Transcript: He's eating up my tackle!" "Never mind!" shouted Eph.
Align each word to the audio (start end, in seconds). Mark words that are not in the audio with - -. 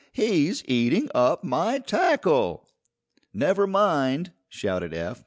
He's 0.13 0.63
eating 0.67 1.09
up 1.13 1.43
my 1.43 1.77
tackle!" 1.77 2.67
"Never 3.35 3.67
mind!" 3.67 4.31
shouted 4.49 4.95
Eph. 4.95 5.19